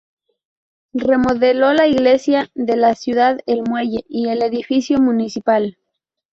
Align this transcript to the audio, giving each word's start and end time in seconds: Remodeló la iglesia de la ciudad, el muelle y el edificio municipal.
Remodeló 0.95 1.73
la 1.73 1.85
iglesia 1.87 2.49
de 2.55 2.75
la 2.75 2.95
ciudad, 2.95 3.37
el 3.45 3.61
muelle 3.61 4.03
y 4.09 4.29
el 4.29 4.41
edificio 4.41 4.97
municipal. 4.99 5.77